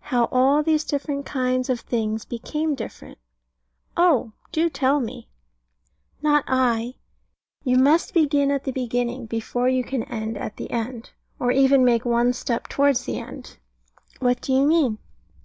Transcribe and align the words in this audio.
How 0.00 0.24
all 0.32 0.64
these 0.64 0.82
different 0.82 1.24
kinds 1.24 1.70
of 1.70 1.78
things 1.78 2.24
became 2.24 2.74
different. 2.74 3.16
Oh, 3.96 4.32
do 4.50 4.68
tell 4.68 4.98
me! 4.98 5.28
Not 6.20 6.42
I. 6.48 6.96
You 7.62 7.78
must 7.78 8.12
begin 8.12 8.50
at 8.50 8.64
the 8.64 8.72
beginning, 8.72 9.26
before 9.26 9.68
you 9.68 9.84
can 9.84 10.02
end 10.02 10.36
at 10.36 10.56
the 10.56 10.72
end, 10.72 11.12
or 11.38 11.52
even 11.52 11.84
make 11.84 12.04
one 12.04 12.32
step 12.32 12.66
towards 12.66 13.04
the 13.04 13.20
end. 13.20 13.58
What 14.18 14.40
do 14.40 14.52
you 14.52 14.66
mean? 14.66 14.98